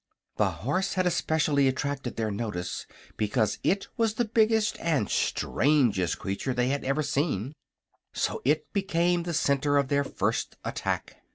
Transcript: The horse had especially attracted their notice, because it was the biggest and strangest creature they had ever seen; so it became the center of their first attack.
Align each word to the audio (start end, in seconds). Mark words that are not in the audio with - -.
The 0.37 0.49
horse 0.49 0.95
had 0.95 1.05
especially 1.05 1.67
attracted 1.67 2.15
their 2.15 2.31
notice, 2.31 2.87
because 3.17 3.59
it 3.63 3.87
was 3.97 4.15
the 4.15 4.25
biggest 4.25 4.79
and 4.79 5.07
strangest 5.07 6.17
creature 6.17 6.55
they 6.55 6.69
had 6.69 6.83
ever 6.83 7.03
seen; 7.03 7.53
so 8.11 8.41
it 8.43 8.73
became 8.73 9.21
the 9.21 9.33
center 9.35 9.77
of 9.77 9.89
their 9.89 10.03
first 10.03 10.55
attack. 10.65 11.17